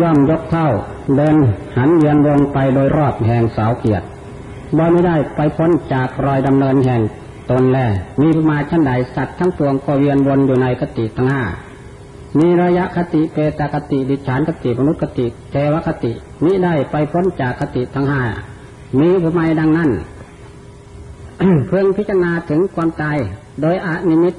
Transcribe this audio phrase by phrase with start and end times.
[0.00, 0.68] ย่อมยกเท่า
[1.16, 1.36] เดิน
[1.76, 4.06] หันเวียนวนไปโดยรอบแห่งเสาเกียรติ
[4.76, 7.02] บ่ไม่ได้ไปพ้นจากรอยดำเนินแห่ง
[7.50, 7.78] ตนแล
[8.20, 11.42] มีมาชั้นใดสัตว์ทั้งปวงก็เวียนวนอยู่ในคติทั้งห้า
[12.38, 16.12] มีระยะคติเปตคติดิฉานคติมนุษย์คติเทวคติ
[16.44, 18.22] มิได้ไปพ้นจากคติทั้งห้า
[19.00, 19.90] มีผู้ไม่ดังนั้น
[21.66, 23.18] เพื่อพิจารณาถึงความตาย
[23.60, 24.34] โดยอนิมิต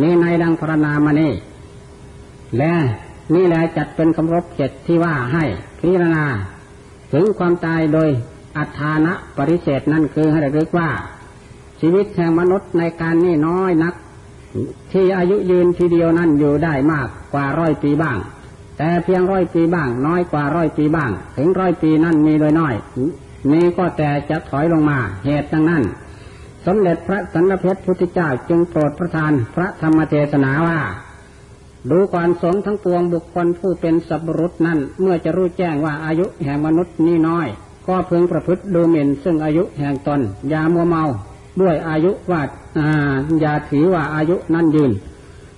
[0.00, 1.32] มีในดังพรณามานี่
[2.58, 2.72] และ
[3.34, 5.44] นี่แหละจัดเป็นคำรบเจ็ดที่ว่าให้
[5.78, 6.26] พิจารณา
[7.12, 8.08] ถึงความตายโดย
[8.56, 10.90] อัฏานะปริเศษนั่นคือให้ระลึกว่า
[11.80, 13.94] ชีวิตแห่งมนุษย์ในการนี้น้อยนัก
[14.92, 18.18] ที่อายุยืนทีเดียวนั้นอยู่ได้มากกว่าร้อยปีบ้าง
[18.78, 22.74] แต่เพียงร้อยปีบ้าง น้อยกว่าร้อยปีบ้าง ถึงร้อยปีนั่นมีโดยน้อย
[23.52, 25.82] นี้ก็แต่จะถอยลงมาเหตุดังนั้น
[26.66, 30.80] สมเด็จพระสันเพชรพุทธเจ้าจึงโปรดประทานพระธรรมเทศนาว่า
[31.90, 37.48] ดูก่อนสงทั้งปวงบุคคลผู้เป็นสัพรุษนั้นเมื่อจะรู้แจ้งว่าอายุแห่งมนุษย์นี้น้อย
[37.86, 41.04] ก็เพึงประพฤติดูหมิ่นซึ่งอายุแห่งตนอย่ามัวเมา
[41.60, 42.42] ด้วยอายุว่า
[43.40, 44.92] อย่าถือว่าอายุนั้นยืน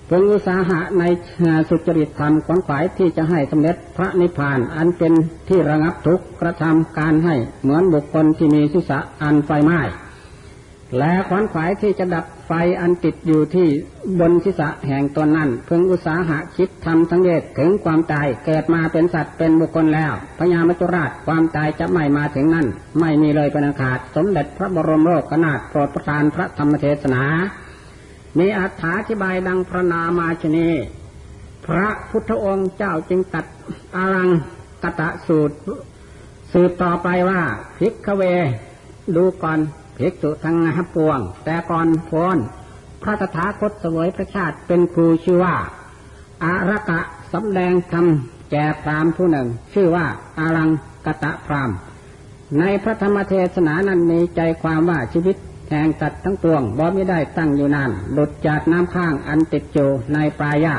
[0.07, 1.03] เพึงอุตสาหะใน
[1.69, 5.13] สุจริตธรรมขวนขวายที่จะให้สำเร็จพระนิพพานอันเป็น
[5.49, 9.79] ที่ระงับทุกข์กระทำการให้เหมือนบุคคลที่มีศีรษะอันไฟไหม้
[10.97, 13.67] และขวนขวายที่จะดับ ไฟอันติดอยู่ที่
[14.19, 22.67] บนศีรษะแห่งตนนั้นเพึงอุตสาหะคิดทำสังเกตถึงความตายเกิดมาเป็นสัตว์เป็นบุคคลแล้วพญามจุราชความตายจะไม่มาถึงนั่น
[22.99, 27.23] ไม่มีเลยเป็นอาขาดสมเด็จพระบรมโลกนาถโปรดประทานพระธรรมเทศนา
[28.37, 28.61] มีอ
[29.09, 30.69] ธิบายดังพระนามาชนี
[31.65, 33.45] พระพุทธองค์เจ้าจึงตัด
[33.95, 34.29] อารัง
[34.83, 35.55] กตะสูตร
[36.53, 37.41] สืบต่อไปว่า
[37.77, 38.23] พิกเว
[39.15, 39.59] ดูก่อน
[39.97, 42.37] ภิกษุทั้งหัปวง แต่ก่อนโฟน
[43.01, 45.55] พระตถาคตเสวยพระชาติเป็นครูชื่อว่า
[46.43, 46.99] อารักะ
[47.33, 48.05] สำแดงธรรม
[48.51, 50.05] แก่พรามผู้หนึ่ง ชื่อว่า
[50.39, 50.69] อารัง
[51.05, 51.71] กตะพราม
[52.59, 55.35] ในพระธรรมเทศนานั้นมีใจความว่าชีวิต
[55.69, 60.75] แห่งตัดทั้งปวงบ่ไม่ได้ตั้งอยู่นานหลุดจากน้ำข้างอันติดอยู่ในปลายา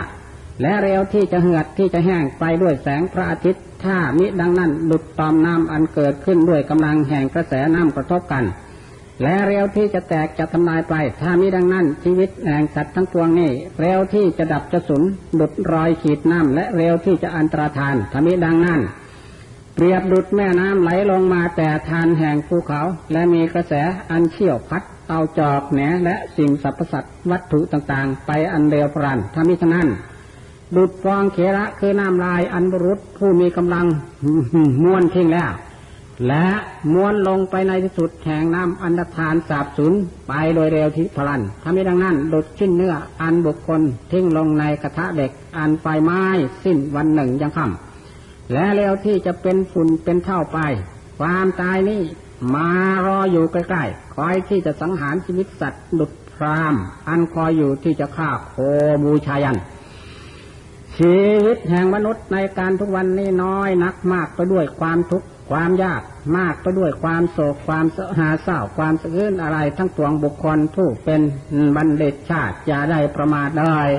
[0.63, 8.45] และเร็วที่จะเหือดที่จะแห้งไปด้วยแสงพระอาทิตย์ ถ้ามิดังนั้นหลุดตอมน้ำอันเกิดขึ้นด้วยกำลังแห่งกระแสน้ำกระทบกัน
[9.23, 15.03] และเร็วที่จะแตกจะทำลายไป ถ้ามีดังนั้น ชีวิตแห่งสัตว์ทั้งปวงนี้ เร็วที่จะดับจะสูญ
[15.41, 18.81] ดุดรอยขีดน้ำและเร็วที่จะอันตรธานถ้ามีดังนั้น
[19.75, 22.81] เปรียบดุดแม่น้ำไหลลงมาแต่ทานแห่งภูเขา
[23.13, 23.73] และมีกระแส
[24.11, 29.89] อันเชี่ยวพัดเอาจอกแหนและสิ่งสรรพสัตว์วัตถุต่างๆ ไปอันเร็วพรันถ้ามิฉะนั้น
[30.77, 33.87] ดุดฟองเขระคือน้ำลายอันบรุษผู้มีกำลัง
[34.83, 35.51] ม้วนทิ้งแล้ว
[36.29, 36.47] และ
[36.93, 39.93] ม้วนลงไปในที่สุดแห่งน้ำอันดทานสาบสูญ
[40.29, 43.81] ไปโดยเร็วที่พลันถ้าไม่ดังนั้นดุดชิ้นเนื้ออันบุคคล
[44.13, 46.23] ทิ้งลงในกระทะเด็กอันไฟไม้
[46.65, 50.59] สิ้นวันหนึ่งยังค่ำและเร็วที่จะเป็นฝุ่นเป็นเท่าไป
[51.19, 52.03] ความตายนี้
[52.55, 52.71] มา
[53.07, 56.75] รออยู่ใกล้ๆคอยที่จะสังหารชีวิตสัตว์ดุดพราม
[57.09, 58.55] อันคอยอยู่ที่จะฆ่าโค
[59.05, 59.57] บูชายัน
[60.97, 66.03] ชีวิตแห่งมนุษย์ในการทุกวันนี้น้อยนักมากไปด้วยความทุกข์ ความยาก
[66.37, 67.87] มากไปด้วยความโศกความ
[68.19, 71.21] หาเศร้าความสะอื้นอะไรทั้งปวงบุคคลผู้เป็น
[71.77, 73.91] บัณฑิตชาติอย่าได้ประมาทเลย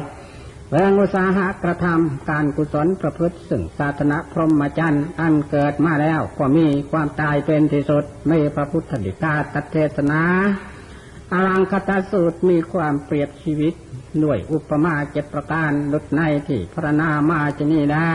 [0.71, 10.21] เรื่องอุตสาหะกระทำการกุศลประพฤติซึ่งศาสนาพรหมจรรย์อันเกิดมาแล้วก็มีความตายเป็นที่สุดไม่พระพุทธดิกาตัเทศนา
[11.33, 13.73] อลังคตาสูตรมีความเปรียบชีวิต
[14.23, 18.13] ด้วยอุปมาเจ็ดประการลุดในที่พระนามาจนีได้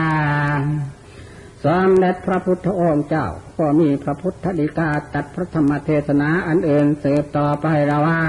[1.65, 3.27] สมเด็จพระพุทธองค์เจ้า
[3.57, 8.23] ก็มีพระพุทธดีกาตัดพระธรรมเทศนาอันเอื่นเสพต่อไปเราว่า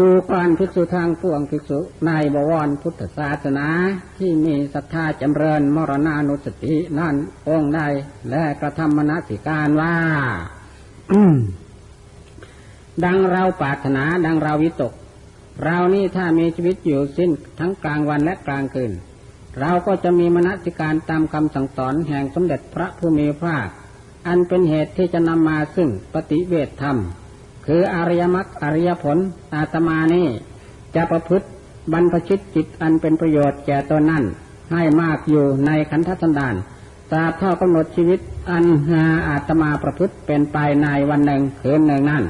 [0.00, 3.68] ดูการภิกษุทางพวงภิกษุในบวรพุทธศาสนา
[4.18, 7.14] ที่มีศรัทธาจำเริญมรณานุสตินั่น
[7.48, 7.80] องค์ใด
[8.30, 9.96] และกระทำมนสิการว่า
[13.04, 14.92] ดังเราปรารถนาดังเราวิตก
[15.64, 18.92] เรานี่ถ้ามีชีวิตอยู่สิ้นทั้งกลางวันและกลางคืน
[19.60, 23.56] เราก็จะมีมนสิการตามคำสั่งสอนแห่งสมเด็จพระผู้มีพระ
[24.26, 26.96] อันเป็นเหตุที่จะนำมาซึ่งปฏิเวทธรรม
[27.66, 29.18] คืออริยมรรคอริยผล
[29.54, 30.28] อาตมานี่
[30.94, 31.46] จะประพฤติ
[31.92, 34.24] บรรพชิตจิตอันเป็นประโยชน์แก่ตนนั่น
[34.72, 36.54] ให้มากอยู่ในขันธสันดาน
[37.12, 42.24] ตราบเท่ากำหนดชีวิตอันหาอาตมาประพฤติเป็นไปในวันหนึ่งคืนหนึ่งนั่น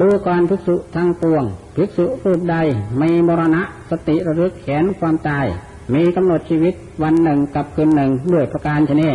[0.00, 1.44] ดูก่อนภิกษุทั้งปวง
[1.76, 2.56] ภิกษุรูปใด
[2.98, 5.46] ไม่มรณะสติระลึกแขนความตาย
[5.94, 9.10] มีกำหนดชีวิตวันหนึ่งกับคืนหนึ่งด้วยประการชนี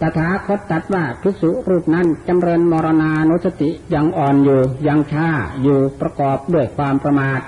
[0.00, 5.28] ตถาคตตัดว่าภิกษุรูปนั้นจำเริญมรณานุสติยังอ่อนอยู่ยังช้า
[5.62, 7.40] อยู่ประกอบด้วยความประมาท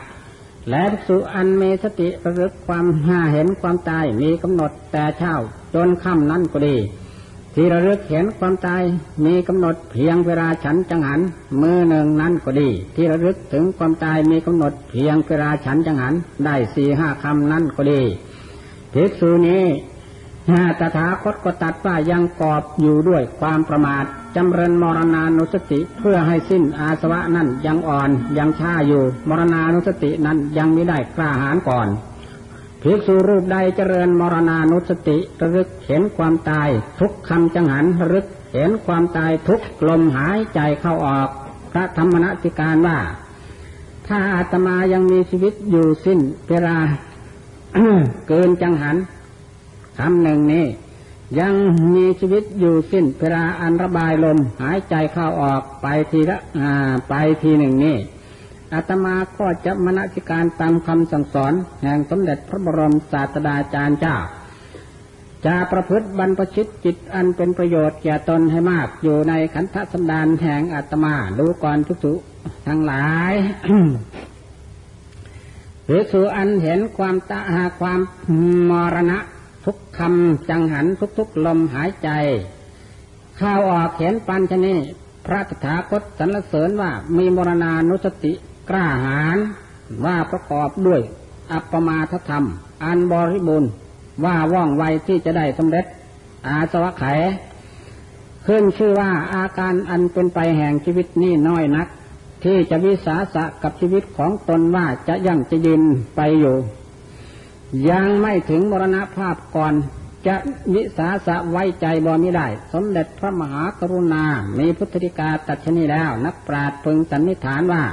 [0.70, 5.34] และภิกษุอันมีสติระลึกความห้าเห็นความตายมีกำหนดแต่เช้า
[5.74, 6.76] จนค่ำนั้นก็ดี
[7.54, 8.82] ที่ระลึกเห็นความตาย
[9.24, 11.20] มีกำหนดเพียงเวลาฉันจังหัน
[11.60, 18.02] มือหนึ่งนั้นก็ดี ที่ระลึกถึงความตายมีกำหนดเพียงเวลาฉันจังหันได้สี่ห้าคำนั้นก็ดี
[18.92, 19.64] ภิกษุนี้
[20.80, 24.04] ตถาคตก็ตัดว่ายังกอบอยู่ด้วยความประมาท
[24.36, 31.88] จำเริญมรณานุสติเพื่อให้สิ้นอาสวะนั้นยังอ่อนยังช้าอยู่ มรณานุสตินั้นยังไม่ได้กล้าหาญก่อน
[32.82, 36.68] ภิกษุรูปใดเจริญมรณานุสติระลึกเห็นความตาย
[37.00, 41.28] ทุกคำจังหันระลึกเห็นความตายทุกลมหายใจเข้าออก
[41.72, 42.98] พระธรรมนติการว่า
[44.06, 46.18] ถ้าอาตมายังมีชีวิตอยู่สิ้น
[46.50, 46.76] เวลา
[48.28, 48.96] เกินจังหัน
[49.98, 50.66] คำหนึ่งนี้
[51.40, 51.54] ยัง
[51.94, 56.38] มีชีวิตอยู่สิ้นเวลาอันระบายลมหายใจเข้าออกไปทีละ
[57.08, 57.96] ไปทีหนึ่งนี้
[58.72, 61.52] อาตมาก็จะมณสิการตามคำสั่งสอน
[61.82, 64.16] แห่งสมเด็จพระบรมศาสดาจารย์เจ้า
[65.46, 72.12] จะประพฤติบรรพชิตจิตอันเป็นประโยชน์แก่ตนให้มากอยู่ในขันธสันดานแห่งอาตมาดูก่อนทุกสุ
[72.66, 73.32] ทั้งหลาย
[75.86, 78.00] หรือสู่อันเห็นความตาหาความ
[78.70, 79.18] มรณะ
[79.64, 80.86] ทุกคำจังหัน
[81.18, 82.08] ทุกๆลมหายใจ
[83.40, 84.74] ข้าวออกเห็นปัญชนี
[85.26, 88.32] พระตถาคตสรรเสริญว่ามีมรณานุสติ
[88.70, 89.38] กล้าหาญ
[90.04, 91.00] ว่าประกอบด้วย
[91.52, 92.44] อัปปมาทธรรม
[92.84, 93.70] อันบริบูรณ์
[94.24, 95.84] ว่าว่องไวที่จะได้สำเร็จ
[96.46, 97.04] อาสวะไข
[98.46, 101.88] ขึ้นชื่อว่าอาการอันเป็นไปแห่งชีวิตนี้น้อยนัก
[102.44, 105.82] ที่จะวิสาสะกับชีวิตของตนว่าจะยั่งจะยืน
[106.16, 106.56] ไปอยู่
[107.90, 109.74] ยังไม่ถึงมรณภาพก่อน
[110.26, 110.36] จะ
[110.74, 114.24] วิสาสะไว้ใจบ่มิได้ สมเด็จพระมหากรุณา
[114.58, 117.84] มีพุทธิกาตัดชนีแล้ว นักปราชญ์พึงสันนิษฐานว่า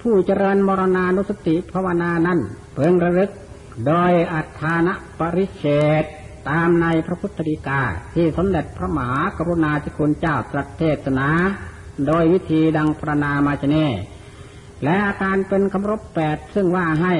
[0.00, 2.38] ผู้เจริญมรณานุสติภาวนานั้น
[2.74, 3.30] เพิ่งระลึก
[3.86, 4.88] โดยอัฏฐาน
[5.18, 5.64] ปริเช
[6.02, 6.04] ต
[6.50, 7.82] ตามในพระพุทธดีกา
[8.14, 11.28] ที่สมเด็จพระมหากรุณาธิคุณเจ้าตรัสเทศนา
[12.06, 13.76] โดยวิธีดังประนามาชเน
[14.84, 17.14] และอาการเป็นคำรบแปดซึ่งว่าให้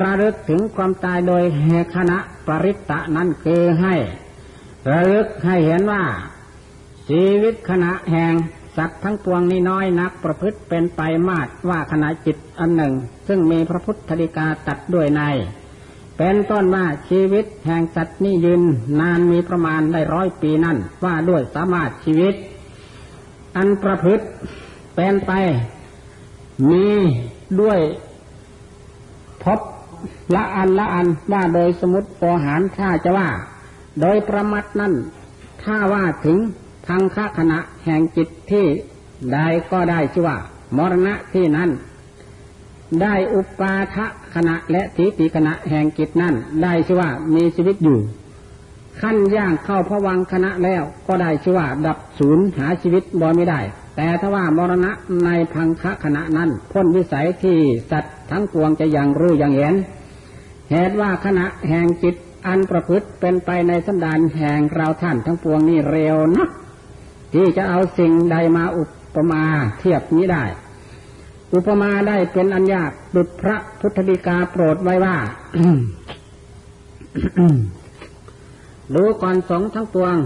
[0.00, 3.94] ระลึกถึงความตายโดยเหคณะปริตตะนั้นคือให้
[4.90, 6.02] ระลึกให้เห็นว่า
[7.08, 8.34] ชีวิตขณะแห่ง
[8.76, 12.94] สัตว์ทั้งปวงนี้น้อยนักประพฤติเป็นไปมากว่าขณะจิตอันหนึ่ง
[13.28, 15.22] ซึ่งมีพระพุทธดิกาตัดด้วยใน
[16.18, 18.62] เป็นต้นว่าชีวิตแห่งสัตว์นี้ยืน
[19.00, 22.34] นานมีประมาณได้ร้อยปีนั่นว่าด้วยสามารถชีวิต
[23.56, 24.24] อันประพฤติ
[24.94, 25.32] เป็นไป
[26.70, 26.86] มี
[27.60, 27.80] ด้วย
[29.42, 29.60] พบ
[30.34, 33.28] ละอันละอันว่าโดยสมุติโอหารถ้าจะว่า
[34.00, 34.94] โดยประมัดนั่น
[35.62, 36.38] ถ้าว่าถึง
[36.86, 38.66] ทางคขณะแห่งจิตที่
[39.32, 39.38] ใด
[39.72, 40.38] ก็ได้ชื่อว่า
[40.76, 41.70] มรณะที่นั้น
[43.02, 47.98] ได้อุปาทะขณะและทิฏฐิขณะแห่งจิตนั้นได้ชื่อว่ามีชีวิตอยู่
[49.00, 53.60] ขั้นย่างเข้าพวังคณะแล้วก็ได้ชื่อว่า ดับศูนย์หาชีวิตบ่ไม่ได้
[53.96, 54.90] แต่ถ้าว่ามรณะ
[55.24, 57.58] ในพังคะขณะนั้น พ้นวิสัยที่
[57.90, 59.74] สัตว์ทั้งปวงจะยังรู้ยังเห็น
[60.70, 62.14] เหตุว่าขณะแห่งจิต
[62.46, 66.48] อันประพฤติเป็นไปในสันดานแห่งเราท่านทั้งปวงนี่เร็วนัก
[67.34, 69.42] ที่จะเอาสิ่งใดมาอุปมา
[69.78, 70.44] เทียบนี้ได้
[71.54, 72.84] อุปมาได้เป็นอันยา
[73.14, 75.16] ดุจพระพุทธดิกาโปรดไว้ว่า
[78.94, 80.16] ดูก่อนสงทั้งปวง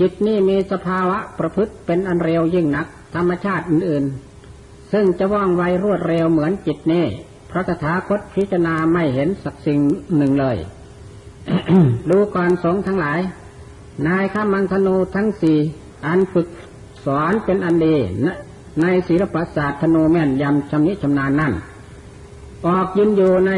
[0.00, 7.06] จิตนี่มีสภาวะประพฤติเป็นอันเร็วยิ่งนัก ธรรมชาติอื่นๆ ซึ่งจะว่องไวรวดเร็วเหมือนจิตนี่
[7.50, 9.78] พระตถาคตพิจารณาไม่เห็นสักสิ่ง
[10.16, 10.56] หนึ่งเลย
[12.10, 13.20] ดูก่อนสงทั้งหลาย
[14.06, 15.58] นายข้ามังธนูทั้งสี่
[16.06, 16.48] อันฝึก
[17.04, 17.96] สอนเป็นอันดี
[18.80, 21.52] ในศิลปศาสตร์ธนูแม่นยำชำนิชำนาญนั่น
[22.66, 23.52] ออกยินอยู่ใน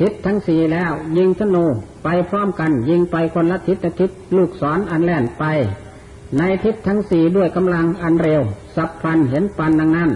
[0.00, 1.64] ทิศทั้งสี่แล้ว ยิงธนู
[2.04, 5.44] ไปพร้อมกัน ยิงไปคนละทิศทิศลูกศรออันแล่นไป
[6.38, 8.42] ในทิศทั้งสี่ด้วยกำลังอันเร็ว
[8.76, 10.10] สับฟันเห็นปันดังนั้น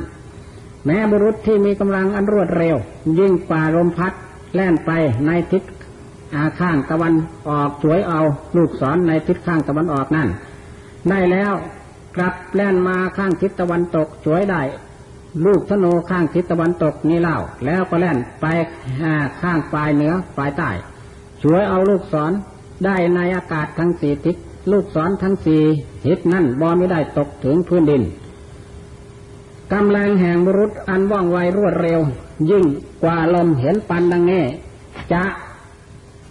[0.87, 2.77] แม้บุรุษที่มีกำลังอันรวดเร็ว
[3.19, 4.13] ยิ่งป่าลมพัด
[4.55, 4.91] แล่นไป
[5.27, 5.63] ในทิศ
[6.35, 7.15] อาข้างตะวัน
[7.49, 8.21] ออกสวยเอา
[8.57, 10.29] ลูกศรในทิศข้างตะวันออกนั่น
[11.09, 11.53] ได้แล้ว
[12.17, 14.63] กลับแล่นมาข้างทิศตะวันตกช่วยได้
[15.45, 18.47] ลูกธนูข้างทิศตะวันตกนี่เล่า แล้วก็แล่นไป
[19.41, 20.71] ข้างปลายเหนือปลายใต้
[21.43, 22.33] ช่วยเอาลูกศร
[22.85, 24.37] ได้ในอากาศทั้งสี่ทิศ
[24.71, 25.63] ลูกศรทั้งสี่
[26.07, 28.03] ทิศนั่นบอไม่ได้ตกถึงพื้นดิน
[29.73, 32.01] กำลังแห่งบุรุษอันว่องไวรวดเร็ว
[32.51, 32.65] ยิ่ง
[33.03, 34.45] กว่าลมเห็นปันดังนี้
[35.13, 35.25] จะ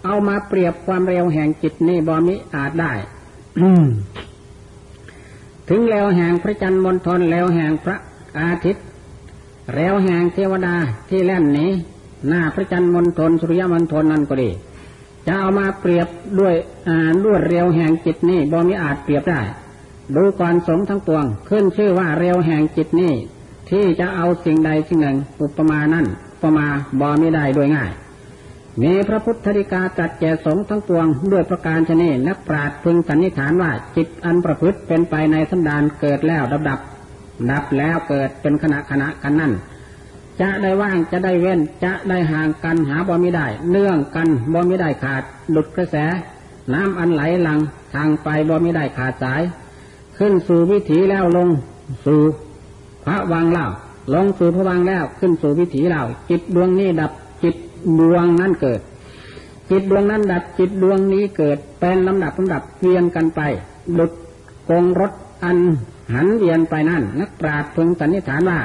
[0.04, 2.92] เอามาเปรียบความเร็วแห่งจิตนี่บอมิอาจได้
[5.68, 7.96] ถึงแล้วแห่งพระจันทร์มณฑลแล้วแห่งพระ
[8.38, 8.84] อาทิตย์
[9.76, 10.76] แล้วแห่งเทวดา
[11.08, 11.70] ที่แล่นนี้
[12.28, 14.50] หน้าพระจันทร์มณฑลสุริยมณฑลนั่นก็ดี
[15.26, 16.08] จะเอามาเปรียบ
[16.40, 16.54] ด้วย
[17.24, 19.40] รวดเร็วแห่งจิตนี่บ่มีอาจเปรียบได้
[20.16, 23.12] ดูก่อนสงทั้งปวง ขึ้นชื่อว่าเร็วแห่งจิตนี่
[23.70, 26.66] ที่จะเอาสิ่งใดสิ่งหนึ่งอุปมานั่นอุปมา
[27.00, 27.92] บ่มีได้โดยง่าย
[28.82, 36.80] มีพระพุทธธิกาจัดแก่สงทั้งปวง ด้วยประการชนีนักปราชญ์พึงสันนิษฐานว่าจิตอันประพฤติเป็นไปในสันดานเกิดแล้วดับดับ
[37.50, 39.52] ดับแล้วเกิดเป็นขณะขณะกันนั่น
[40.40, 45.96] จะได้ว่างจะได้เว้นจะได้ห่างกันหาบ่มีได้เนื่องกันบ่มีได้ขาดหลุดกระแส
[46.72, 47.58] น้ำอันไหลหลัง
[47.94, 49.42] ทางไปบ่มีได้ขาดสาย
[50.18, 51.48] ขึ้นสู่วิถีแล้วลง
[52.06, 52.20] สู่
[53.04, 53.66] พระวังเล่า
[54.14, 57.56] ลงสู่พระวังแล้วขึ้นสู่วิถีเล่าจิตดวงนี้ดับจิต
[58.00, 58.80] ดวงนั้นเกิด
[59.70, 63.40] จิตดวงนั้นดับจิตดวงนี้เกิดเป็นลำดับลำดับเวียนกันไป
[63.94, 64.12] หลุด
[64.68, 65.12] กงรถ
[65.44, 65.58] อัน
[66.12, 68.60] หันเวียนไปนั่นนักปราชญ์พึงสันนิษฐานว่า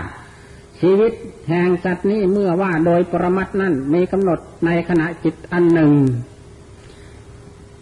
[0.81, 1.11] ชีวิต
[1.49, 5.91] แห่งสัตว์นี้เมื่อว่าโดยปรมัตนั้นมีกำหนดในขณะจิตอันหนึ่ง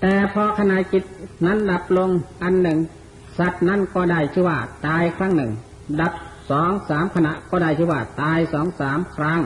[0.01, 1.03] แต่พอขณะจิต
[1.45, 2.09] นั้นดับลง
[2.43, 2.79] อันหนึ่ง
[3.39, 5.51] สัตว์นั้นก็ได้ชื่อว่าตายครั้งหนึ่ง
[6.01, 6.13] ดับ
[6.51, 9.41] สองสามขณะก็ได้ชื่อว่าตายสองสามครั้ง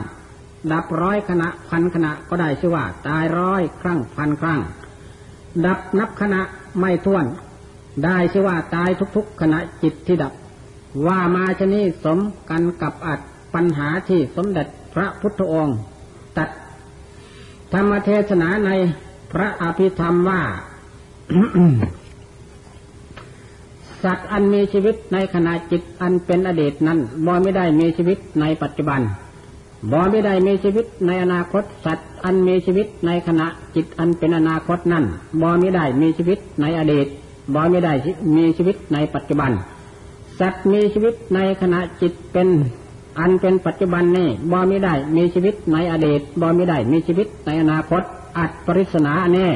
[0.72, 4.60] ดับร้อยขณะพันขณะก็ได้ชื่อว่า ตายร้อยครั้งพันครั้ง
[5.66, 6.40] ดับนับขณะ
[6.80, 7.24] ไม่ท้วน
[8.04, 10.32] ได้ชื่อว่าตายทุกๆ ขณะจิตที่ดับ
[11.06, 12.18] ว่ามาชนี้สม
[12.50, 13.20] กันกับอัด
[13.54, 15.76] ปัญหาที่สมเด็จพระพุทธองค์
[16.36, 16.48] ตัด
[17.72, 18.70] ธรรมเทศนาใน
[19.32, 20.40] พระอภิธรรมว่า
[24.04, 29.00] สัตว์อันมีชีวิตในขณะจิตอันเป็นอดีตนั้นบ่ไม่ได้มีชีวิตในปัจจุบัน
[29.92, 35.04] บ่ไม่ได้มีชีวิตในอนาคต สัตว์อันมีชีวิตในขณะจิตอันเป็นอนาคตนั้น
[35.40, 37.06] บ่ไม่ได้มีชีวิตในอดีต
[37.54, 37.92] บ่ไม่ได้
[38.36, 39.50] มีชีวิตในปัจจุบัน
[40.40, 42.48] สัตว์มีชีวิตในขณะจิตเป็น
[43.18, 48.02] อันเป็นปัจจุบันนี้บ่มีได้มีชีวิตในอดีตบ่มีได้มีชีวิตในอนาคต
[48.38, 49.48] อัดปริศนาแน่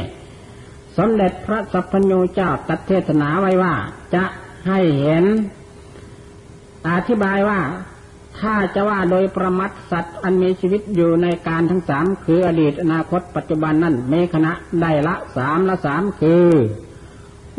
[0.97, 3.75] สมเด็จพระสัพพัญญูเจ้าตัดเทศนาไว้ว่า
[4.15, 4.25] จะ
[4.67, 5.25] ให้เห็น
[6.89, 7.61] อธิบายว่า
[8.41, 16.49] ถ้าจะว่าโดยประมัดสัตว์อันมีชีวิตอยู่ในการทั้งสามคืออดีตอนาคตปัจจุบันนั่นมีคณะได้ละสามละสามคือ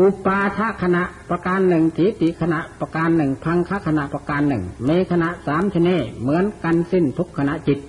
[0.02, 7.80] อุปาทขณะประการหนึ่งทีติขณะประการหนึ่งพังคขณะประการหนึ่งเมขณะสามชนีเหมือนกันสิ้นทุกขณะจิต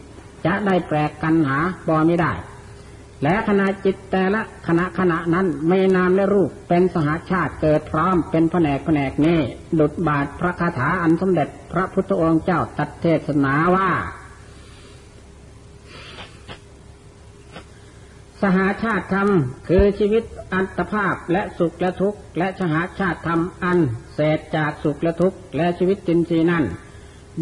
[0.47, 1.59] จะได้แปลกกันหา
[1.89, 2.33] บอไม่ได้
[3.23, 9.41] และขณะจิตแต่ละขณะขณะนั้นไม่นามและรูปเป็นสหาชาติเกิดพร้อมเป็นแผนกแผนกนี้
[9.79, 13.91] ดุดบาทพระคาถาอันสมเด็จพระพุทธองค์เจ้าตัดเทศนาว่า
[18.43, 19.29] สหาชาติธรรม
[19.69, 23.79] คือชีวิตอัตภาพและสุขและทุกข์และสหาชาติธรรมอัน
[24.15, 26.65] เศษจากสุขและทุกข์และชีวิตจินรีนั่น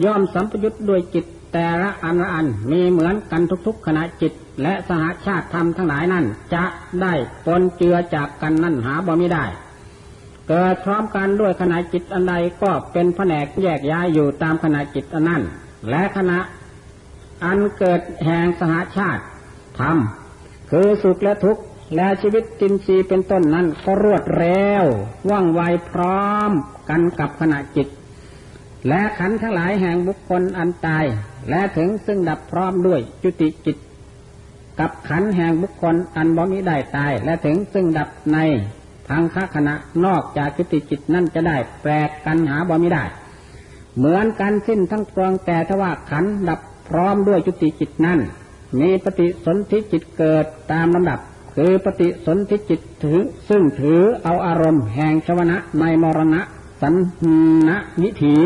[0.05, 4.33] ย่อมสัมปยุตด้วยจิตแต่ละอันละอันมีเหมือนกันทุกๆขณะจิต
[4.63, 6.25] และสหาชาติธรรมทั้งหลายนั่น
[6.55, 6.65] จะ
[7.03, 7.13] ได้
[7.47, 9.45] ปนเจือจากกันนั่นหาบ่ม่ได้
[10.49, 15.43] เกิดพร้อมกันด้วยขณะจิตอันใดก็เป็นแผนกแยกย้ายอยู่ตามขณะจิตอันนั้น
[15.91, 16.39] และขณะ
[17.45, 19.23] อันเกิดแห่งสหาชาติ
[19.81, 19.97] ธรรม
[20.77, 21.63] คือสุขและทุกข์
[21.97, 24.85] และชีวิตจินซีเป็นต้นนั้นก็รวดเร็ว
[25.31, 26.51] ว่องไวพร้อม
[26.91, 27.89] กันกับขณะจิต
[28.89, 31.05] และขันทั้งหลายแห่งบุคคลอันตาย
[31.51, 33.77] และถึงซึ่งดับพร้อมด้วยจุติจิต
[34.81, 38.39] กับขันแห่งบุคคลอันบ่มีได้ตาย และถึงซึ่งดับใน
[39.09, 43.05] ทางคขณะนอกจากจุติจิตนั่นจะได้แปลกกันหาบ่มีได้
[43.97, 48.21] เหมือนกันสิ้นทั้งปวงแต่ทว่าขันดับพร้อมด้วยจุติจิตนั่น
[48.81, 51.21] มีปฏิสนธิจิตเกิดตามลำดับ
[51.57, 56.41] คือปฏิสนธิจิตถือ ซึ่งถือเอาอารมณ์แห่งชวนะในมรณะ
[56.81, 56.95] สัน
[57.69, 58.37] นะวิถี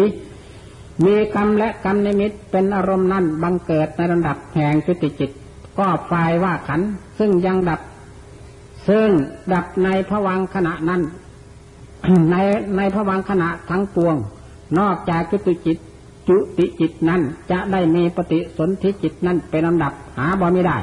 [1.05, 5.31] มีกรรมและกรรมนิมิตเป็นอารมณ์นั้นบังเกิดในระดับแห่งจุติจิต
[5.79, 6.81] ก็ฝ่ายว่าขัน
[7.19, 7.81] ซึ่งยังดับ
[8.89, 9.09] ซึ่ง
[9.53, 11.03] ดับในพวังขณะนั้น
[12.31, 12.37] ใน
[12.77, 14.17] ในพวังขณะทั้งปวง
[14.79, 15.79] นอกจากจุติจิต
[16.29, 20.79] จุติจิตนั้น จะได้มีปฏิสนธิจิตนั้นเป็นลำดับหาบ่ไม่ได้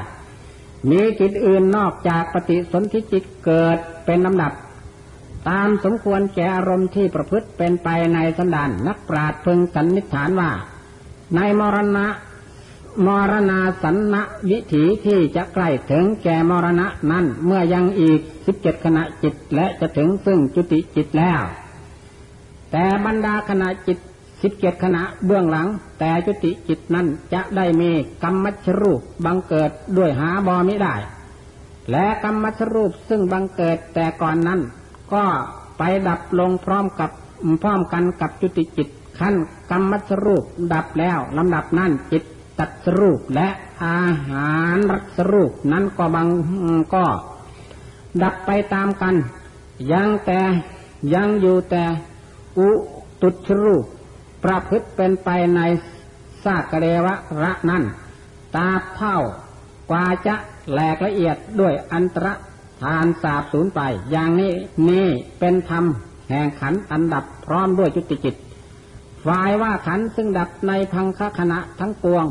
[0.90, 4.52] มีจิตอื่นนอกจากปฏิสนธิจิตเกิดเป็นลำดับ
[5.50, 10.52] ตามสมควรแก่อารมณ์ที่ประพฤติเป็นไปในสันดานนักปราชญ์พึงสันนิษฐานว่า
[11.36, 12.08] ในมรณะ
[13.08, 14.16] มรณาสันน
[14.50, 21.42] วิถีที่จะใกล้ถึงแก่มรณะนั้นเมื่อยังอีกสิบเจ็ดขณะจิตและจะถึงซึ่งจุติจิตแล้ว
[22.72, 23.98] แต่บรรดาขณะจิต
[24.42, 25.68] สิบเจ็ดขณะเบื้องหลัง
[26.00, 27.92] แต่จุติจิตนั้นจะได้มี
[28.24, 30.96] กรรมัชรูปบังเกิดด้วยหาบอมิได้
[31.92, 34.60] และกรรมัชรูปซึ่งบังเกิดแต่ก่อนนั้น
[35.13, 35.24] ก็
[35.77, 37.10] ไปดับลงพร้อมกับ
[37.62, 38.88] พร้อมกันกับจุติจิต
[39.20, 39.36] ขั้น
[39.72, 42.24] กรรมัชรูปดับแล้วลำดับนั้นจิต
[42.60, 43.48] ตัดสรูปและ
[43.84, 46.27] อาหารรักสรูปนั้นก็บัง
[46.94, 47.06] ก็
[48.24, 49.15] ดับไปตามกัน
[49.92, 50.39] ยังแต่
[51.13, 51.84] ยังอยู่แต่
[52.58, 52.70] อุ
[53.22, 53.86] ตุชรูป
[54.46, 55.62] ประพฤติเป็นไปใน
[56.44, 57.84] ซากเรวะระนั้น
[58.56, 59.18] ตาเท่า
[59.92, 60.36] กว่าจะ
[60.72, 62.28] แหลกละเอียดด้วยอันตร
[62.82, 64.54] ทานสาบสูญไป อย่างนี้
[64.90, 65.08] นี่
[65.40, 65.86] เป็นธรรม
[66.30, 68.36] แห่งขันอันดับพร้อมด้วยจุติจิต
[69.25, 72.25] ฝ่ายว่าขันซึ่งดับในพังคขณะทั้งปวง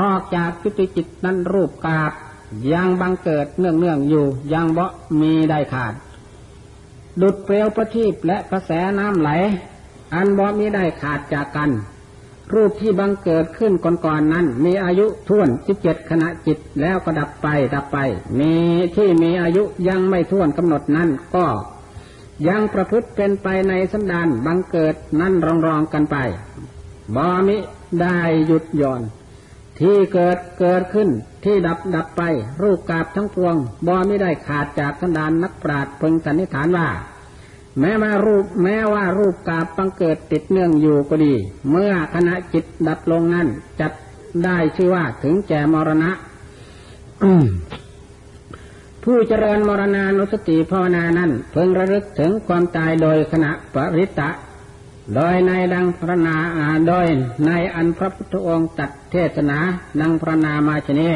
[0.00, 2.12] นอกจากจุติจิตนั้นรูปกาบ
[2.72, 4.84] ยังบังเกิดเนื่องเนื่องอยู่ ยังบ่
[5.20, 5.94] มีได้ขาด
[7.20, 9.30] ดุดเปลวประทีปและกระแสน้ำไหล
[10.14, 11.70] อันบ่มีได้ขาดจากกัน
[12.54, 17.98] รูปที่บังเกิดขึ้นก่อนๆนนั้น มีอายุท่วนสิบเจ็ดขณะจิตแล้วก็ดับไปดับไป
[18.38, 18.54] มี
[18.96, 21.46] ที่มีอายุยังไม่ท่วนกำหนดนั้นก็
[22.48, 26.16] ยังประพฤติเป็นไปในสันดานบังเกิดนั่นรองรองกันไป
[27.16, 27.56] บ่มิ
[28.00, 29.02] ได้หยุดย่อน
[29.80, 31.08] ที่เกิดเกิดขึ้น
[31.44, 32.22] ที่ดับดับไป
[32.62, 36.88] รูปกาบทั้งปวงบ่มิได้ขาดจากสันดานนักปราชญ์พึงสันนิษฐานว่า
[37.78, 41.34] แม้มารูปแม้ว่ารูปกาบบังเกิดติดเนื่องอยู่ก็ดี
[41.70, 43.48] เมื่อขณะจิตดับลงนั้น
[43.80, 43.92] จัด
[44.44, 46.10] ได้ชื่อว่าถึงแก่มรณะ
[49.02, 54.30] ผู้เจริญมรณานุสติภาวนานั้นเพิ่งระลึกถึงความตายโดยขณะปริตะ
[55.14, 56.36] โดยในดังพระนา
[56.88, 57.06] โดย
[57.46, 59.58] ในอันพระพุทธองค์ตัดเทศนา
[60.00, 61.10] ดังพระนามาชนี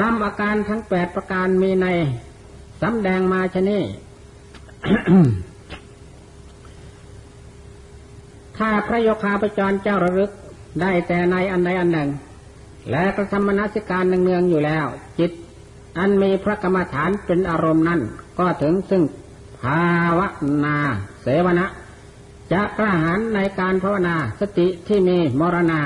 [0.00, 1.86] ลำอาการทั้งแปดประการมีใน
[2.82, 3.78] สำแดงมาชนี
[8.56, 10.30] ถ้าพระโยคาปจรเจ้าระลึก
[10.80, 12.10] ได้แต่ในอันใดอันหนึ่ง
[12.90, 14.86] และกระทำมนสิการเนืองๆอยู่แล้ว
[15.18, 15.30] จิต
[15.98, 18.00] อันมีพระกรรมฐานเป็นอารมณ์นั้น
[18.38, 19.02] ก็ถึงซึ่ง
[19.60, 19.82] ภา
[20.18, 20.20] ว
[20.64, 20.76] นา
[21.22, 21.66] เสวนะ
[22.52, 25.80] จะกระหารในการภาวนาสติที่มีมรณา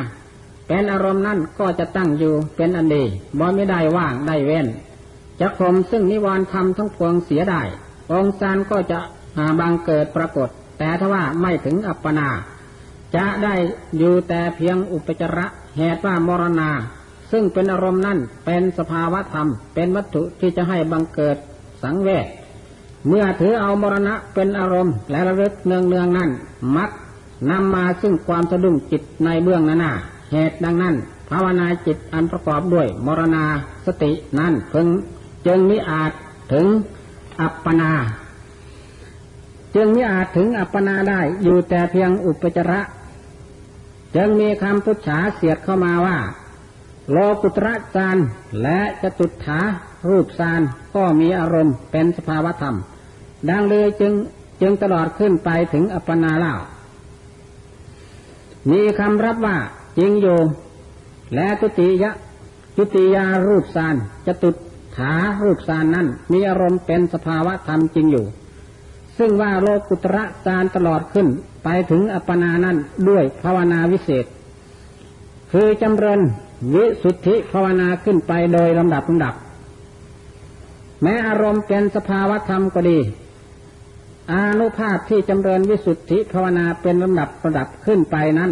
[0.67, 3.05] เป็นอารมณ์นั้นก็จะตั้งอยู่เป็นอันดี
[3.39, 4.67] บ่ไม่ได้ว่างได้เว้น
[5.41, 7.63] จะข่มซึ่งนิวรณ์ธรรมทั้งพวงเสียได้
[8.13, 9.01] องค์ซานก็จะ
[9.61, 12.29] บังเกิดปรากฏ แต่ถ้าว่าไม่ถึงอัปปนา
[13.17, 13.55] จะได้
[13.99, 16.71] อยู่แต่เพียงอุปจระเหตุว่ามรณา
[17.33, 21.37] ซึ่งเป็นอารมณ์นั่นเป็นสภาวะธรรม เป็นวัตถุที่จะให้บังเกิด
[21.83, 22.27] สังเวช
[23.09, 26.31] เมื่อถือเอามรณะเป็นอารมณ์ และระลึกเนืองเนืองนั่น
[26.77, 26.91] มัก
[27.51, 29.93] นำมาซึ่งความสะดุ้งจิตในเบื้องหน้า
[30.33, 30.95] เหตุดังนั้น
[31.31, 33.45] ภาวนาจิตอันประกอบด้วยมรณา
[33.87, 34.87] สตินั่นเพิ่ง
[35.47, 36.13] จึงมิอาจ
[36.53, 36.67] ถึง
[37.41, 37.93] อัปปนา
[39.75, 42.81] จึงไมิอาจถึงอัปปนาได้อยู่แต่เพียงอุปจาระ
[44.17, 46.19] จึงมีคำพุทธาเสียดเข้ามาว่า
[47.11, 48.17] โลกุตระจาน
[48.63, 49.61] และจตุถา
[50.09, 50.63] รูปซาน
[50.95, 52.77] ก็มีอารมณ์เป็นสภาวธรรม
[53.49, 54.13] ดังเลยจึง
[54.61, 56.55] จึงตลอดขึ้นไปถึงอัปปนาเล่า
[58.71, 59.57] มีคำรับว่า
[59.99, 60.39] จริงอยู่
[61.35, 62.11] และตุติยะ
[62.77, 63.97] ตุติยารูปซาน
[64.27, 64.51] จตุ
[64.97, 68.27] ถารูปซานนั้นมีอารมณ์เป็นสภาวะธรรมจริงอยู่
[69.19, 71.27] ซึ่งว่าโลกุตระจานตลอดขึ้น
[71.65, 72.77] ไปถึงอัปปนานั้น
[73.09, 74.25] ด้วยภาวนาวิเศษ
[75.53, 76.21] คือจำเริญ
[76.75, 79.35] วิสุทธิภาวนาขึ้นไปโดยลำดับลำดับ
[81.03, 82.99] แม้อารมณ์เป็นสภาวะธรรมก็ดี
[84.33, 88.51] อานุภาพที่จำเริญวิสุทธิภาวนาเป็นลำดับระดับขึ้นไปนั้น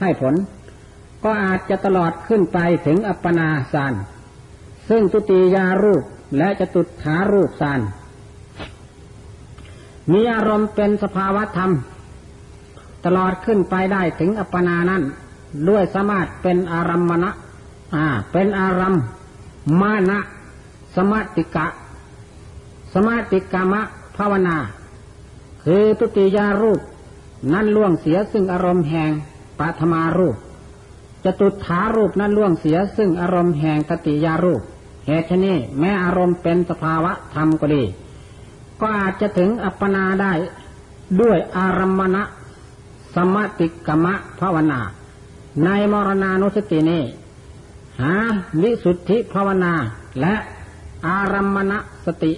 [0.00, 0.34] ให้ผล
[1.24, 3.94] ก็อาจจะตลอดขึ้นไปถึงอัปปนาสาน
[4.90, 6.02] ซึ่งตุติยารูป
[6.38, 7.80] และจะตุถารูปสาน
[10.12, 11.72] มีอารมณ์เป็นสภาวะธรรม
[13.04, 15.02] ตลอดขึ้นไปได้ถึงอัปปนานั้น
[15.68, 17.30] ด้วยสมารถเป็นอารัมมณะ
[17.94, 18.96] อ่า เป็นอารัม
[19.80, 20.18] มานะ
[20.96, 21.66] สมาติกะ
[22.94, 23.80] สมาติกามะ
[24.16, 24.56] ภาวนา
[25.64, 26.80] คือตุติยารูป
[27.52, 29.10] นั้นล่วงเสียซึ่งอารมณ์แห่ง
[29.58, 30.36] ปัทมารูป
[31.24, 34.62] จะตุถารูปนั้นล่วงเสียซึ่งอารมณ์แห่งตติยารูป
[35.10, 37.84] เหตุนี้แม้อารมณ์เป็นสภาวะธรรมก็ดี
[38.80, 40.32] ก็อาจจะถึงอัปปนาได้
[41.20, 42.22] ด้วยอารัมมณะ
[43.14, 44.80] สมติกมะภาวนา
[45.64, 47.02] ในมรณานุสตินี้
[48.00, 48.14] หา
[48.62, 49.72] วิสุทธิภาวนา
[50.20, 50.34] และ
[51.06, 51.72] อารัมมณ
[52.06, 52.32] สติ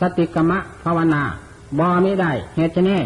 [0.00, 1.22] สติกมะภาวนา
[1.78, 3.00] บอไม่ได้เหตุนี้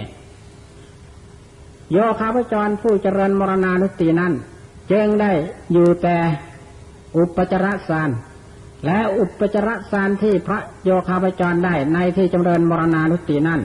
[1.92, 4.33] โยคาพจรผู้เจริญมรณานุสตินั้น
[4.90, 5.33] จึงได้
[5.72, 6.16] อยู่แต่
[7.16, 8.11] อุปจารสาน
[8.87, 13.61] และอุปจารสานที่พระโยคาพจรได้ในที่จำเริญมรณานุสตินั้น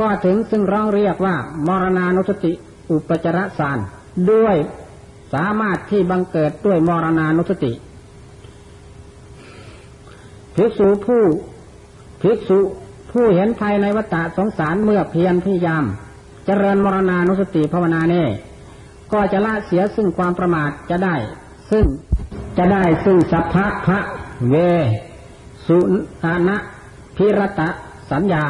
[0.00, 2.52] ก็ถึงซึ่งร้องเรียกว่ามรณานุสติ
[2.90, 3.78] อุปจารสาน
[4.30, 4.56] ด้วย
[5.34, 7.72] สามารถที่บังเกิดด้วยมรณานุสติ
[10.56, 11.24] ภิกษุผู้
[12.22, 12.58] ภิกษุ
[13.12, 15.84] ผู้เห็นภายในวัฏสงสารเมื่อเพียรพยายาม
[16.46, 18.24] เจริญมรณานุสติภาวนาเน่
[19.12, 21.14] ก็จะละเสียซึ่งความประมาทจะได้
[21.72, 21.86] ซึ่ง
[22.58, 24.00] จะได้ซึ่งสัพพะพระ
[24.48, 24.54] เว
[25.66, 25.78] สุ
[26.24, 26.56] อานะ
[27.16, 27.68] พิรตะ
[28.10, 28.44] สัญญา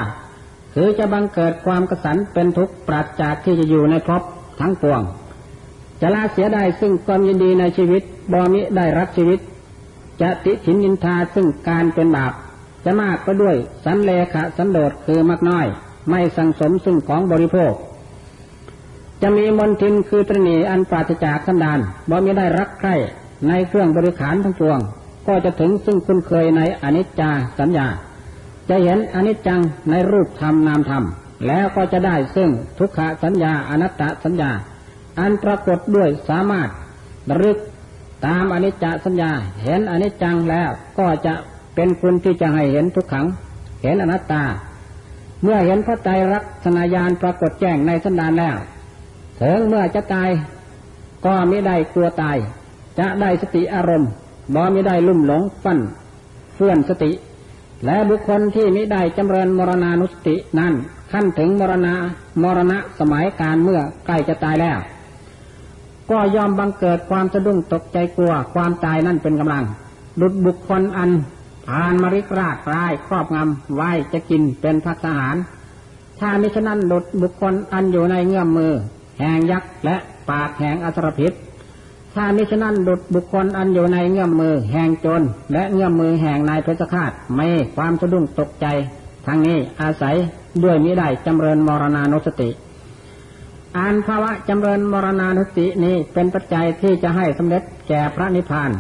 [0.75, 4.23] คือจะบังเกิดความกระสันเป็นทุกข์ปราศจากที่จะอยู่ในภพ
[4.61, 5.01] ทั้งปวง
[6.01, 9.41] จะละเสียได้ซึ่งความยินดีในชีวิตบอมิได้รับชีวิต
[10.21, 12.33] จะติฉินยินทาซึ่งการเป็นบาป
[12.85, 15.67] จะมากก็ด้วยสันเลขะสันโดษคือมากน้อย
[16.11, 17.73] ไม่สังสมซึ่งของบริโภค
[19.23, 21.79] จะมีมนทินคือตรณีอันปราศจากสันดาน
[22.11, 22.97] บ่มิได้รัก ใคร่
[23.49, 24.81] ในเครื่องบริขารทั้งปวง
[25.27, 27.87] ก็จะถึงซึ่งคุณเคยในอนิจจาสัญญา
[28.69, 31.05] จะเห็นอนิจจังในรูปธรรมนามธรรม
[31.47, 34.51] แล้วก็จะได้ซึ่งทุกขสัญญาอนัตตสัญญา
[35.19, 36.69] อันปรากฏด้วยสามารถ
[37.41, 37.59] รึก
[38.27, 39.31] ตามอนิจจสัญญา
[39.63, 41.35] เห็นอนิจจังแล้วก็จะ
[41.75, 43.27] เป็นคุณที่จะให้เห็นทุกขัง
[43.83, 44.43] เห็นอนัตตา
[45.43, 48.57] เมื่อเห็นพระใจรักษณญาณปรากฏแจ้งในสันดานแล้ว
[49.41, 50.31] ถึงเมื่อจะตาย
[51.27, 52.37] ก็ไม่ได้กลัวตาย
[52.99, 54.11] จะได้สติอารมณ์
[54.55, 55.79] บ่ไม่ได้ลุ่มหลงฟัน
[56.55, 57.11] เฟื่อนสติ
[57.85, 60.73] และบุคคลที่ไม่ได้จำเริญมรณานุสตินั้น
[61.13, 61.95] ขั้นถึงมรณะ
[62.43, 64.79] มรณะสมัยการเมื่อใกล้จะตายแล้ว
[66.11, 69.65] ก็ยอมบังเกิดความสะดุ้งตกใจกลัวความตายนั่นเป็นกำลัง
[70.21, 71.11] ดุดบุคคลอัน
[71.67, 75.37] ผ่านมริกราดรายครอบงำไว้จะกินเป็นพักทหาร
[76.21, 78.73] ถ้ามิฉะนั้นดุดบุคคลอันอยู่ในเงื่อมมือ
[79.19, 79.97] แห่งยักษ์และ
[80.31, 81.33] ปากแห่งอสรพิษ
[82.15, 85.23] ถ้ามิฉะนั้นดุดบุคคลอันอยู่ในเงื่อมมือแห่งจน
[85.53, 87.47] และเงื่อมมือแห่งนายเพชฌฆาตไม่
[87.77, 88.67] ความสะดุ้งตกใจ
[89.27, 90.17] ทั้งนี้อาศัย
[90.65, 92.51] ด้วยมิได้จำเริญมรณานุสติ
[93.77, 98.71] อานภาวะจำเริญมรณานุสตินี้เป็นปัจจัยที่จะให้สำเร็จแก่พระนิพพาน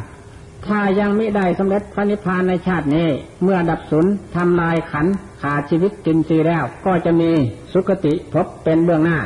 [0.66, 3.08] ถ้ายังมิได้สำเร็จพระนิพพานในชาตินี้
[3.42, 5.06] เมื่อดับสุนทำลายขัน
[5.42, 7.30] ขาดชีวิตจินซีแล้ว ก็จะมี
[7.72, 9.18] สุคติพบเป็นเบื้องหน้า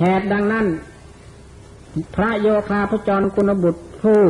[0.00, 0.66] เหตุดังนั้น
[2.14, 4.22] พระโยคาพจรกุณบุตรผู้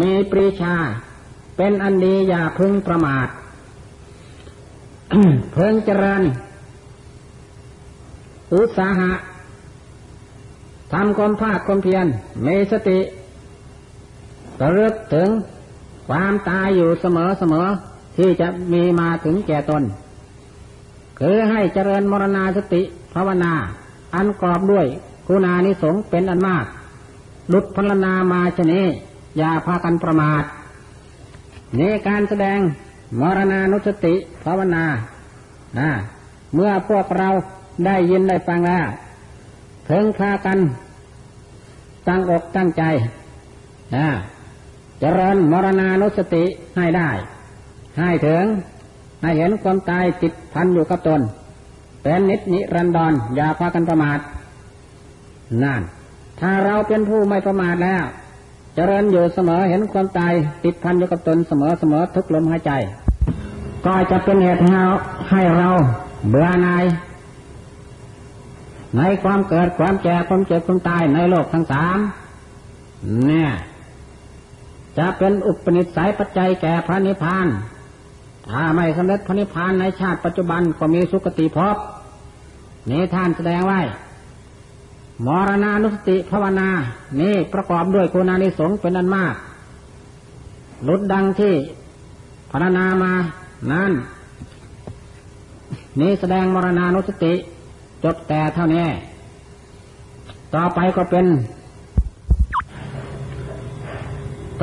[0.00, 0.76] มีปรีชา
[1.56, 3.28] เป็นอันดีอย่าพึงประมาท
[5.52, 6.22] เพิ่งเจริญ
[8.54, 9.12] อุตสาหะ
[10.92, 12.06] ทำความภาคความเพียร
[12.46, 12.98] มีสติ
[14.60, 15.28] ระลึกถึง
[16.08, 17.66] ความตายอยู่เสมอเสมอ
[18.16, 19.82] ที่จะมีมาถึงแก่ตน
[21.18, 22.82] คือให้เจริญมรณาสติ
[23.14, 23.52] ภาวนา
[24.14, 24.86] อันกรอบด้วย
[25.26, 26.64] คุณานิสงเป็นอันมาก
[27.48, 28.82] หลุดพลนามาชนี
[29.38, 30.44] อย่าพากันประมาท
[31.76, 32.58] ในการแสดง
[33.20, 34.84] มรณานุสติภาวนา
[36.54, 37.28] เมื่อพวกเรา
[37.86, 38.86] ได้ยินได้ฟังแล้ว
[39.84, 40.58] เพิ่งพากัน
[42.08, 42.82] ตั้งอกตั้งใจ
[43.94, 44.08] นะ
[45.00, 46.44] เจริญมรณานุสติ
[46.76, 47.10] ให้ได้
[47.98, 48.44] ให้ถึง
[49.22, 51.20] ให้เห็นความตายติดพันอยู่กับตน
[52.02, 54.18] เป็นนิดนิรันดรอย่าพากันประมาท
[55.62, 55.82] นั่น
[56.40, 58.04] ถ้าเราเป็นผู้ไม่ประมาทแล้ว
[58.74, 60.32] เจริญอยู่เสมอเห็นความตาย
[60.64, 62.72] ติดพันอยู่กับตนเสมอเสมอทุกลมหายใจ
[63.86, 64.86] ก็จะเป็นเหตุให้เรา
[65.30, 65.68] ให้เรา
[66.28, 66.84] เบื่อหน่าย
[68.96, 71.98] ในความเกิดความแก่ความเจ็บความตายในโลกทั้งสาม
[73.26, 73.50] เนี่ย
[74.98, 77.46] จะเป็นอุปนิสัยปัจจัยแก่พระนิพพาน
[78.50, 81.76] ถ้าไม่สำเร็จพระนิพพานในชาติปัจจุบันก็มีสุคติภพ
[82.90, 83.80] นี้ท่านแสดงไว้
[85.26, 86.68] มรณานุสติภาวนา
[87.20, 89.34] นี่ประกอบด้วยคุณานิสงส์เป็นอันมาก
[90.88, 91.54] ลุดดังที่
[92.50, 93.12] พรรณนามา
[93.72, 93.92] นั้น
[96.00, 97.34] นี่แสดงมรณานุสติ
[98.04, 98.86] จบแต่เท่านี้
[100.54, 101.26] ต่อไปก็เป็น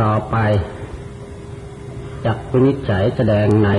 [0.02, 0.36] ต่อไป
[2.26, 3.70] จักพินิจฉัยแสดงใน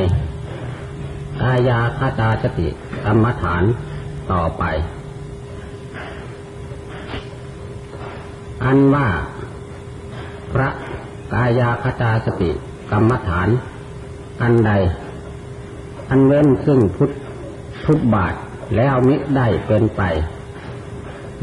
[1.41, 2.69] กายาคาตาสติ
[3.05, 3.63] กรรมฐาน
[4.33, 4.65] ต่อไป
[8.67, 9.09] อันว่า
[10.53, 10.69] พระ
[11.33, 12.51] กายาคตาสติ
[12.91, 13.49] กรรมฐาน
[14.43, 14.73] อันใด
[16.11, 17.11] อันเว้นซึ่งพุทธ
[17.85, 18.35] ทุบบาท
[18.77, 20.03] แล้วมิได้เป็นไป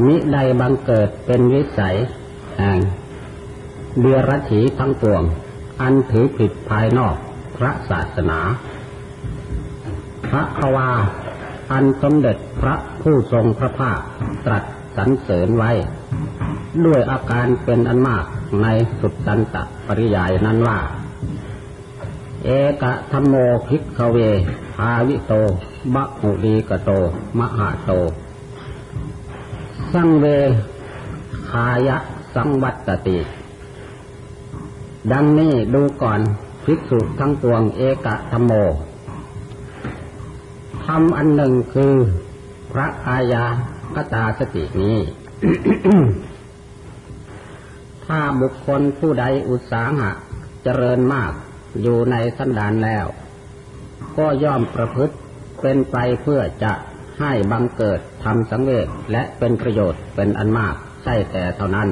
[0.06, 1.96] มิได้บังเกิดเป็นวิสัย
[2.58, 2.78] แห่ง
[4.00, 5.22] เดียรถีทั้งปวง
[5.80, 7.16] อันถือผิดภายนอก
[7.56, 8.40] พระศาสนา
[10.30, 10.90] พระควา
[11.72, 13.98] อันสมเด็จพระผู้ทรงพระภาค
[14.46, 14.64] ตรัส
[14.96, 15.70] สรรเสริญไว้
[16.86, 18.24] ด้วยอาการเป็นอันมาก
[18.62, 18.66] ใน
[19.00, 20.78] สุดตันตะปริยายนั้นว่า
[22.44, 22.48] เอ
[22.82, 23.34] กธรรมโม
[23.68, 24.18] ภิกขเว
[24.74, 25.32] ภาวิโต
[25.94, 26.90] บะหุลีกโต
[27.38, 27.92] มหาโต
[29.92, 30.26] สังเว
[31.50, 31.96] ขายะ
[32.34, 33.18] สังวัตติ
[35.12, 36.20] ดังนี้ดูก่อน
[36.64, 38.52] ภิกษุทั้งปวงเอกธรรมโม
[40.84, 41.94] ทำอันหนึ่งคือ
[42.72, 43.44] พระอายา
[43.94, 44.96] กตาสตินี้
[48.06, 50.10] ถ้าบุคคลผู้ใดอุตสาหะ
[50.64, 51.32] เจริญมาก
[51.82, 53.06] อยู่ในสันดานแล้ว
[54.18, 55.14] ก็ย่อมประพฤติ
[55.62, 56.72] เป็นไปเพื่อจะ
[57.20, 61.88] ให้บังเกิดทำสังเวชและเป็นประโยชน์เป็นอันมากใช่แต่เท่านั้น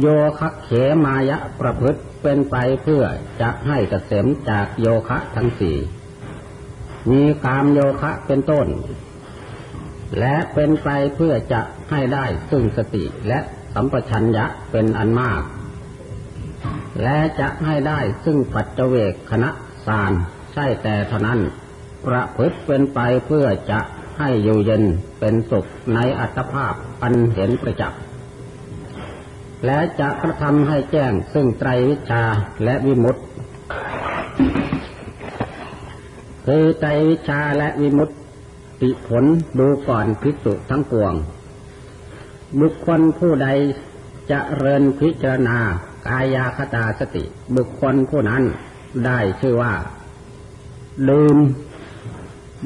[0.00, 0.06] โย
[0.38, 0.68] คะเข
[1.04, 3.04] มายะประพฤติเป็นไปเพื่อ
[3.40, 5.76] จะให้เกษมจากโยคะทั้งสี่
[7.10, 8.66] มีกามโยคะเป็นต้น
[10.18, 13.38] และเป็นไปเพื่อจะให้ได้ซึ่งสติและ
[13.74, 15.42] สัมปชัญญะเป็นอันมาก
[17.02, 19.50] และจะให้ได้ซึ่งปัจเจเวกคณะ
[19.86, 20.12] สาร
[20.52, 21.40] ใช่แต่เท่านั้น
[22.06, 23.80] ประพฤติเป็นไปเพื่อจะ
[24.18, 24.84] ให้อยู่เย็น
[25.20, 28.00] เป็นสุขในอัตภาพอันเห็นประจักษ์
[29.66, 32.22] และจะกระทำให้แจ้งซึ่งไตรวิชา
[32.64, 33.22] และวิมุตติ
[36.46, 38.10] คือไตรวิชาและวิมุต
[38.82, 39.24] ติผล
[39.58, 41.12] ดูก่อนพิสุทั้งปวง
[42.60, 43.48] บุคคลผู้ใด
[44.30, 45.58] จะเริญพิจารณา
[46.06, 47.24] กายาคตาสติ
[47.56, 48.42] บุคคลผู้นั้น
[49.06, 49.74] ได้ชื่อว่า
[51.10, 51.36] ดื่ม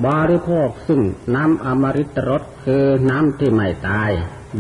[0.06, 1.00] บริโภคซึ่ง
[1.34, 4.10] น้ำอมฤตรสคือน้ำที่ไม่ตาย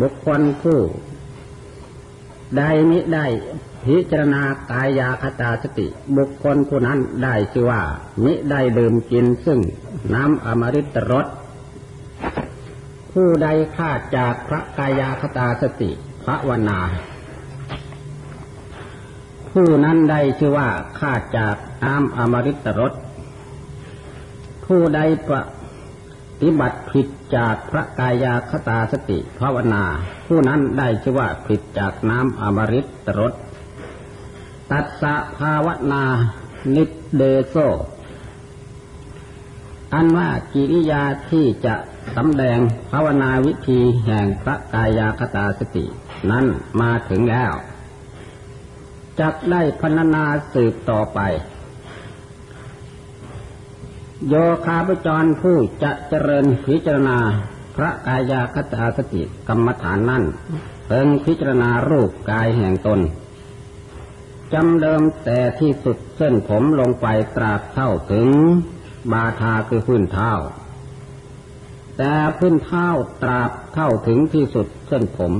[0.00, 0.78] บุคคลผู้
[2.56, 3.26] ได้มิได้
[3.86, 7.82] พิจารณากายาคตาสติ บุคคลผู้นั้นได้ชื่อว่า
[8.24, 9.60] มิได้ดื่มกินซึ่ง
[10.14, 11.26] น้ำอมฤตรส
[13.12, 15.90] ผู้ใดขาดจากพระกายาคตาสติ
[16.24, 16.80] พระวนา
[19.52, 20.68] ผู้นั้นได้ชื่อว่า
[21.00, 22.92] ขาดจากน้ำอมฤตรส
[24.66, 25.30] ผู้ใดป
[26.40, 29.84] ฏิบัติผิดจากพระกายาคตาสติภาวนา
[30.26, 32.86] ผู้นั้นได้ชื่อว่าผิดจากน้ำอมฤต
[33.18, 33.32] รส
[34.70, 36.04] ตัสสะภาวนา
[36.76, 36.84] นิ
[37.16, 37.56] เดโซ
[39.94, 41.74] อันว่ากิริยาที่จะ
[42.16, 42.58] สำแดง
[42.90, 45.84] ภาวนาวิธีแห่งพระกายาคตาสติ
[46.30, 46.46] นั้น
[46.80, 47.52] มาถึงแล้ว
[49.20, 50.24] จักได้พรรณนา
[50.54, 51.20] สืบต่อไป
[54.28, 54.34] โย
[54.66, 57.18] คาพจรผู้จะเจริญพิจารณา
[57.76, 60.24] พระกายาคตาสติกรรมฐานนั้น
[60.86, 63.00] เพิ่งพิจารณารูปกายแห่งตน
[64.52, 68.28] จำเดิมแต่ที่สุดเส้นผมลงไปตราบเท่าถึง
[69.12, 70.30] บาทาคือพื้นเท้า
[71.98, 72.86] แต่พื้นเท้า
[73.22, 75.32] ตราบเท่าถึงที่สุดเส้นผม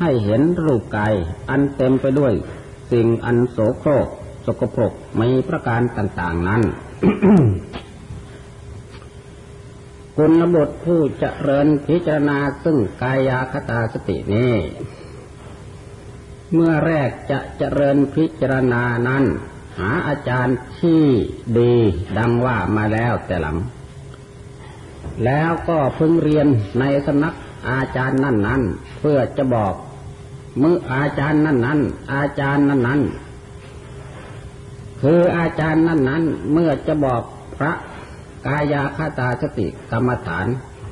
[0.00, 1.14] ให้เห็นรูปกาย
[1.50, 2.32] อันเต็มไปด้วย
[2.92, 4.08] สิ่งอันโสโครก
[4.46, 6.62] สกปรกมีประการต่าง ๆนั้น
[10.16, 14.54] กุณบุตรผู้เจริญพิจารณาซึ่งกายาคตาสตินี้
[16.52, 19.24] เมื่อแรกจะเจริญพิจารณานั้น
[19.80, 21.02] หาอาจารย์ที่
[21.58, 21.74] ดี
[22.18, 23.56] ดังว่ามาแล้วแต่หลัง
[25.24, 26.46] แล้วก็พึงเรียน
[26.80, 27.34] ในสำนัก
[27.70, 28.62] อาจารย์นั่นนั้น
[28.98, 29.74] เพื่อจะบอก
[30.58, 31.80] เมื่ออาจารย์นั้นนั้น
[32.12, 33.00] อาจารย์นั้นนั้น
[35.02, 37.22] คืออาจารย์นั้นนั้นเมื่อจะบอก
[37.56, 37.72] พระ
[38.46, 40.46] กายาคตาสติกรรมฐาน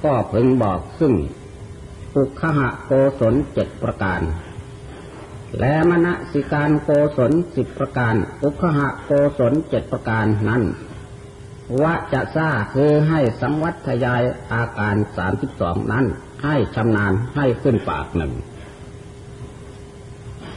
[0.04, 1.12] ก็พึงบอกซึ่ง
[2.16, 4.20] อุคหะโกศลเจ็ดประการ
[5.58, 10.62] และมณสิการโกศลสิบประการ อุคหะโกศลเจ็ดประการนั้น
[11.82, 16.04] วะจะซาคือให้สังวัตยายอาการสามสิบสองนั้น
[16.44, 18.32] ให้ชำนาญให้ขึ้นปากหนึ่ง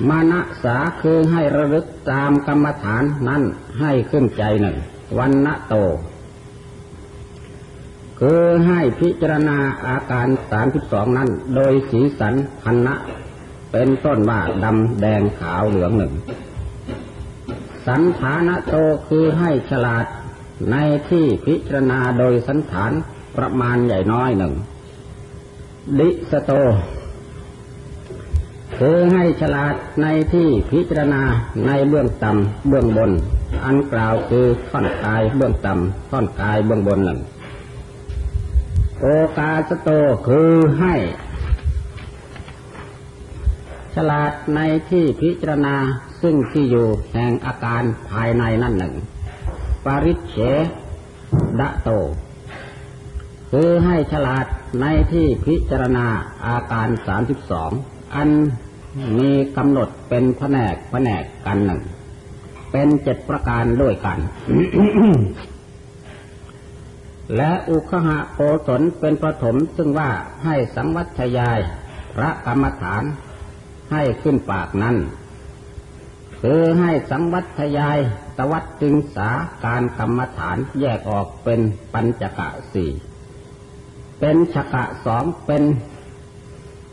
[0.10, 3.44] มานะสาคือให้ระลึกตามกรรมฐานนั้น
[3.80, 4.78] ให้ขึ้นใจหนึ่ง
[5.18, 5.76] วันณะโต
[8.20, 12.96] คือให้พิจารณาอาการสามสิบสองนั้น โดยสีสันพันนะ
[13.72, 16.14] เป็นต้นว่าดำแดงขาวเหลืองหนึ่ง
[17.88, 18.76] สันฐานะโต
[19.08, 20.06] คือให้ฉลาด
[20.72, 20.76] ใน
[21.10, 22.92] ที่พิจารณาโดยสันฐาน
[23.38, 24.54] ประมาณใหญ่น้อยหนึ่ง
[26.00, 26.52] ดิสโต
[28.78, 31.24] คือให้ฉลาดในที่พิจารณา
[31.68, 33.12] ในเบื้องต่ำเบื้องบน
[33.66, 37.20] อันกล่าวคือท่อนกายเบื้องต่ำท่อนกายเบื้องบนหนึ่ง
[39.02, 39.08] โอ
[39.40, 39.90] กาสโต
[40.28, 40.96] คือให้
[43.96, 45.76] ฉลาดในที่พิจารณา
[46.22, 48.96] ซึ่งที่อยู่แห่งอาการภายในนั่นหนึ่ง
[49.86, 50.38] ปริเฉ
[51.60, 51.90] ดะโต
[53.52, 54.46] คือให้ฉลาด
[54.82, 56.08] ในที่พิจารณา
[56.48, 57.72] อาการสามสิบสอง
[58.16, 58.30] อัน
[59.20, 61.82] มีกำหนดเป็นแผนกแผนกกันหนึ่ง
[62.72, 64.18] เป็นเจ็ดประการด้วยกัน
[67.36, 70.10] และอุคหะโกศลเป็นประถมซึ่งว่า
[70.44, 71.60] ให้สังวัตยาย
[72.16, 73.04] พระกรรมฐาน
[73.92, 74.98] ให้ขึ้นปากนั้น
[76.42, 78.00] คือให้สังวัตยาย
[78.38, 79.30] ตวัดจึงสา
[79.66, 81.62] การกรรมฐานแยกออกเป็น
[81.94, 82.92] ปัญจกะสี่
[84.20, 85.64] เป็นชกะสองเป็น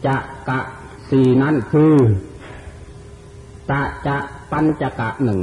[0.07, 0.17] จะ
[0.49, 0.61] กะ
[1.11, 1.95] สี่นั้นคือ
[3.71, 4.17] ตะจะ
[4.53, 5.41] ปัญจกะหนึ่ง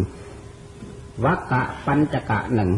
[1.25, 2.71] วักกะปัญจกะหนึ่ง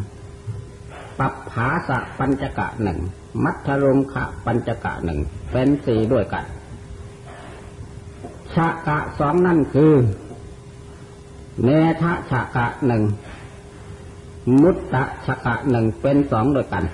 [1.20, 3.00] ปัปภาสะปัญจกะหนึ่ง
[3.44, 5.20] มัทธรงคะปัญจกะหนึ่ง
[5.52, 6.46] เป็นสี่ด้วยกัน
[8.56, 9.94] ชะกะสองนั่นคือ
[11.64, 11.70] เน
[12.02, 13.04] ทะชะกะหนึ่ง
[14.62, 16.86] มุตตะชะกะหนึ่งเป็นสองโดยกัน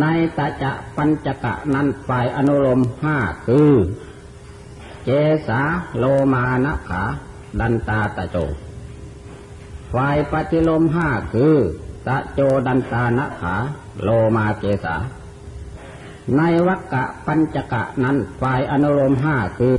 [0.00, 0.04] ใน
[0.38, 3.72] ตะจะปัญจกะนั้นฝ่ายอนุโลมห้าคือ
[5.04, 5.10] เจ
[5.48, 5.60] สา
[5.98, 7.02] โลมานะขา
[7.60, 8.36] ดันตาตะโจ
[9.92, 11.54] ฝ่ายปฏิโลมห้าคือ
[12.06, 13.54] ตะโจดันตานะขา
[14.02, 14.96] โลมาเจสา
[16.36, 19.74] ในวักกะปัญจกะนั้นฝ่ายอนุโลมห้าคือ